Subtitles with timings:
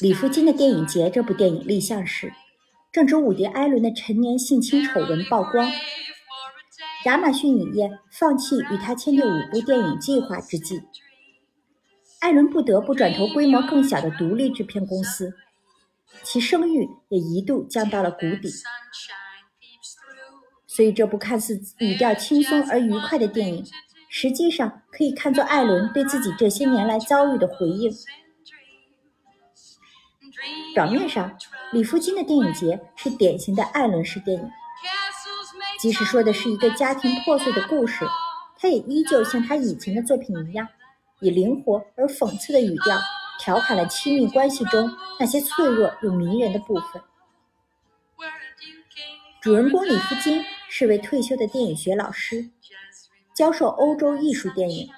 [0.00, 2.32] 李福金的电影节这部电影立项时，
[2.90, 5.70] 正值伍迪·艾伦的陈年性侵丑闻曝光，
[7.04, 10.80] 亚马逊影业放弃与他签订五部电影计划之际，
[12.20, 15.34] 艾伦不得不转投规模更小的独立制片公司，
[16.22, 18.48] 其声誉也一度降到了谷底。
[20.66, 23.66] 所以，这部看似语调轻松而愉快的电影，
[24.08, 27.92] 实际上可以看作艾伦对自己这些年来遭遇的回应。
[30.74, 31.36] 表面上，
[31.72, 34.50] 李福金的电影节是典型的艾伦式电影，
[35.80, 38.04] 即使说的是一个家庭破碎的故事，
[38.58, 40.66] 他也依旧像他以前的作品一样，
[41.20, 43.00] 以灵活而讽刺的语调
[43.38, 47.02] 调侃了亲密关系中那些脆弱又迷人的部分。
[49.40, 50.44] 主人公李福金。
[50.72, 52.48] 是位退休的电影学老师，
[53.34, 54.88] 教授欧洲艺术电影，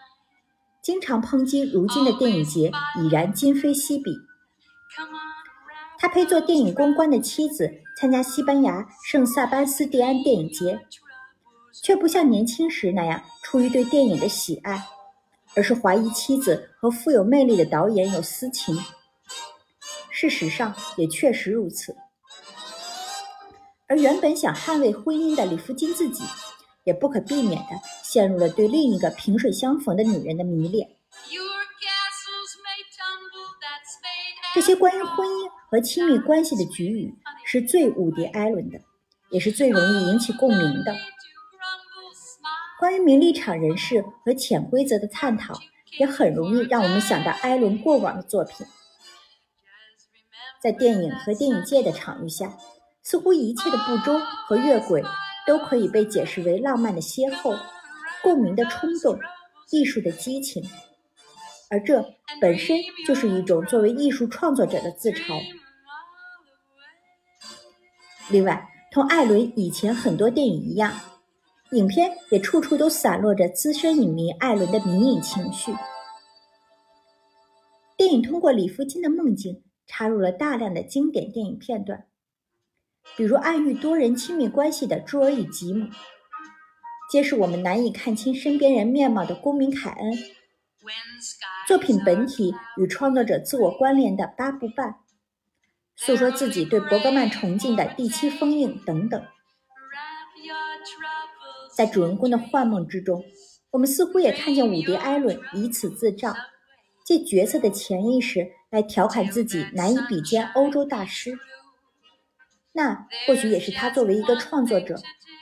[0.83, 2.71] 经常抨击如今的电影节
[3.01, 4.13] 已然今非昔比。
[5.99, 10.81] 他陪做电影公关的妻子参加西班牙圣萨巴斯蒂安电影节，
[11.83, 14.85] 却不像年轻时那样出于对电影的喜爱，
[15.55, 18.77] 而是怀疑妻子和富有魅力的导演有私情。
[20.11, 21.97] 事实上也确实如此。
[23.87, 26.25] 而原本想捍卫婚姻的李福金自己，
[26.85, 30.89] 也不可避免地陷入了对另一个萍水相逢的女人的迷恋。
[34.55, 37.15] 这些关于婚姻和亲密关系的局语，
[37.45, 38.79] 是最伍迪·艾伦的，
[39.31, 40.95] 也是最容易引起共鸣的。
[42.79, 45.55] 关于名利场人士和潜规则的探讨，
[45.99, 48.67] 也很容易让我们想到艾伦过往的作品。
[50.63, 52.53] 在电影和电影界的场域下。
[53.05, 55.03] 似乎一切的不忠和越轨
[55.45, 57.59] 都可以被解释为浪漫的邂逅、
[58.23, 59.19] 共鸣的冲动、
[59.73, 60.63] 艺术的激情，
[61.73, 62.05] 而这
[62.39, 65.41] 本身就是一种作为艺术创作者的自嘲。
[68.29, 70.93] 另外，同艾伦以前很多电影一样，
[71.71, 75.75] 影片也处处都散落着资深影迷艾伦的迷影情绪。
[77.97, 82.05] 电影通过李福金的梦境，插入了大量的经典电影片段。
[83.17, 85.87] 比如暗喻多人亲密关系的《朱尔与吉姆》，
[87.11, 90.13] 揭示我们难以看清身边人面貌的公民凯恩，
[91.69, 94.89] 作品本体与创作者自我关联的《八部半》，
[95.97, 99.23] 诉说自己对伯格曼崇敬的《第七封印》等等。
[101.77, 103.25] 在主人公的幻梦之中，
[103.71, 106.35] 我们似乎也看见伍迪·艾伦以此自照，
[107.05, 111.39] 借角色的潜意识来调侃自己难以比肩欧洲大师。
[112.73, 114.97] 那或许也是他作为一个创作者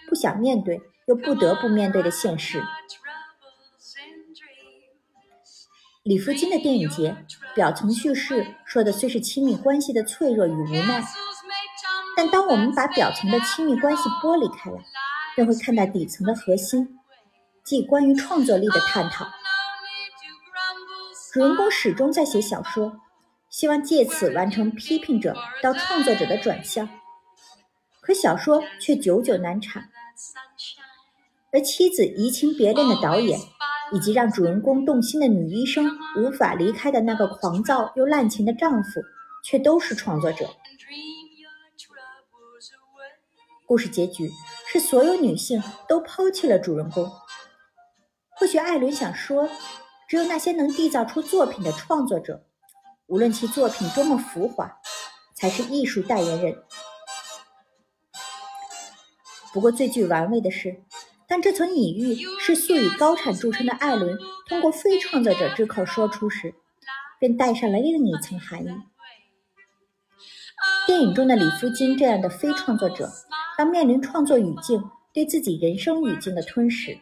[0.09, 2.62] 不想面对又不得不面对的现实。
[6.03, 7.15] 李福金的电影节
[7.55, 11.05] 表层叙事说的虽是亲密关系的脆弱与无奈，
[12.16, 14.78] 但当我们把表层的亲密关系剥离开来，
[15.37, 16.99] 便会看到底层的核心，
[17.65, 19.27] 即关于创作力的探讨。
[21.34, 22.99] 主人公始终在写小说，
[23.50, 26.88] 希望借此完成批评者到创作者的转向。
[28.00, 29.91] 可小说却久久难产，
[31.53, 33.38] 而妻子移情别恋的导演，
[33.93, 39.01] 以及让主人公动心的女医生无法离开的那个狂躁又滥情的丈夫，
[39.45, 40.49] 却都是创作者。
[43.67, 44.31] 故事结局
[44.67, 47.11] 是所有女性都抛弃了主人公。
[48.31, 49.49] 或许艾伦想说，
[50.09, 52.45] 只有那些能缔造出作品的创作者，
[53.06, 54.81] 无论其作品多么浮华，
[55.37, 56.56] 才是艺术代言人。
[59.53, 60.83] 不过，最具玩味的是，
[61.31, 64.19] 但这层隐喻是素以高产著称的艾伦
[64.49, 66.53] 通过非创作者之口说出时，
[67.21, 68.69] 便带上了另一层含义。
[70.89, 73.09] 电影中的李福金这样的非创作者，
[73.61, 74.83] 要面临创作语境
[75.15, 76.94] 对自己人生语境的吞噬；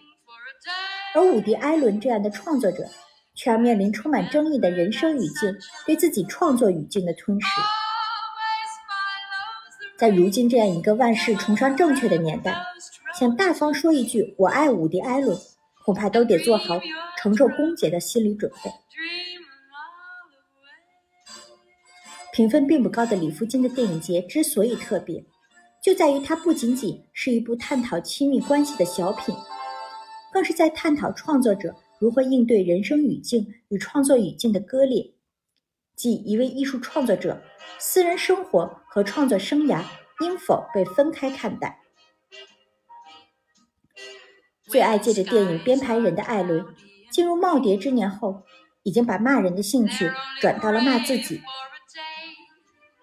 [1.14, 2.86] 而伍迪·艾伦这样的创作者，
[3.34, 7.46] 却要面临充满争议的人生语境对自己创作语境的吞噬。
[9.98, 12.56] 在如今这样一个万事崇尚正确的年代，
[13.18, 15.36] 想大方说一句“我爱伍迪·艾伦”，
[15.84, 16.78] 恐怕都得做好
[17.16, 18.70] 承受攻讦的心理准备。
[22.32, 25.20] 评分并不高的李福金的电影节之所以特别，
[25.82, 29.34] 就在于它不仅仅是一部探讨亲密关系的小品，
[30.32, 35.10] 更是在探讨创作者如何应对人生语境与创作语境的割裂。
[35.98, 37.42] 即一位艺术创作者
[37.76, 39.82] 私人生活和创作生涯
[40.20, 41.80] 应否被分开看待？
[44.62, 46.64] 最爱借着电影编排人的艾伦
[47.10, 48.44] 进入耄耋之年后
[48.84, 50.08] 已经把骂人的兴趣
[50.40, 51.42] 转到了骂自己。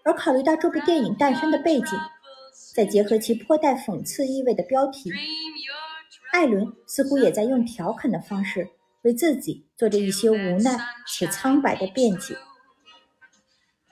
[0.05, 1.99] 而考虑到这部电影诞生的背景
[2.73, 5.11] 再结合其颇带讽刺意味的标题
[6.31, 8.69] 艾伦似乎也在用调侃的方式
[9.01, 12.37] 为自己做着一些无奈且苍白的辩解。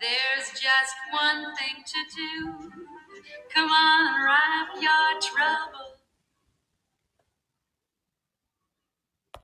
[0.04, 2.72] There's just one thing to do.
[3.56, 5.93] Come on wrap your troubles.